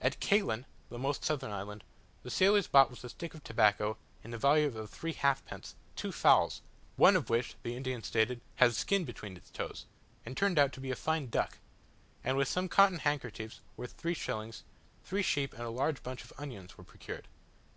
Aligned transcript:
At 0.00 0.20
Caylen, 0.20 0.66
the 0.88 1.00
most 1.00 1.24
southern 1.24 1.50
island, 1.50 1.82
the 2.22 2.30
sailors 2.30 2.68
bought 2.68 2.90
with 2.90 3.02
a 3.02 3.08
stick 3.08 3.34
of 3.34 3.42
tobacco, 3.42 3.96
of 4.22 4.30
the 4.30 4.38
value 4.38 4.68
of 4.78 4.88
three 4.88 5.14
halfpence, 5.14 5.74
two 5.96 6.12
fowls, 6.12 6.62
one 6.94 7.16
of 7.16 7.28
which, 7.28 7.56
the 7.64 7.74
Indian 7.74 8.00
stated, 8.04 8.40
had 8.54 8.74
skin 8.76 9.04
between 9.04 9.36
its 9.36 9.50
toes, 9.50 9.86
and 10.24 10.36
turned 10.36 10.60
out 10.60 10.72
to 10.74 10.80
be 10.80 10.92
a 10.92 10.94
fine 10.94 11.28
duck; 11.28 11.58
and 12.22 12.36
with 12.36 12.46
some 12.46 12.68
cotton 12.68 13.00
handkerchiefs, 13.00 13.60
worth 13.76 13.94
three 13.94 14.14
shillings, 14.14 14.62
three 15.02 15.22
sheep 15.22 15.52
and 15.54 15.62
a 15.64 15.70
large 15.70 16.04
bunch 16.04 16.22
of 16.22 16.32
onions 16.38 16.78
were 16.78 16.84
procured. 16.84 17.26